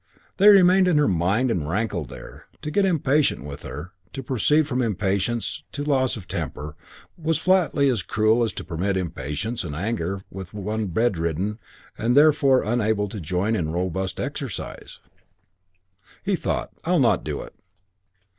[0.37, 2.47] They remained in her mind and rankled there.
[2.63, 6.75] To get impatient with her, to proceed from impatience to loss of temper,
[7.17, 11.59] was flatly as cruel as to permit impatience and anger with one bedridden
[11.99, 15.01] and therefore unable to join in robust exercises.
[16.23, 17.53] He thought, "I'll not do it."